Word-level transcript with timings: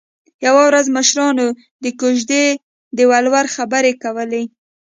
یوه 0.45 0.61
ورځ 0.69 0.85
مشرانو 0.97 1.47
د 1.83 1.85
کوژدې 1.99 2.45
د 2.97 2.99
ولور 3.11 3.45
خبرې 3.55 3.93
کولې 4.03 4.43